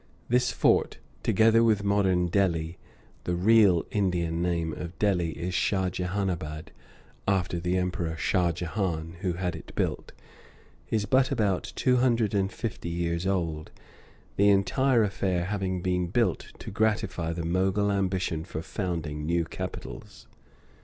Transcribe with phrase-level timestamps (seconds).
[0.29, 2.79] This fort, together with modern Delhi
[3.25, 6.69] (the real Indian name of Delhi is Shahjehanabad,
[7.27, 10.11] after the emperor Shah Jehan, who had it built),
[10.89, 13.69] is but about two hundred and fifty years old,
[14.37, 20.25] the entire affair having been built to gratify the Mogul ambition for founding new capitals.